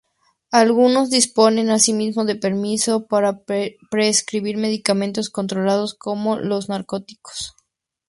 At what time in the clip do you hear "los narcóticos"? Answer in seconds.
6.39-7.53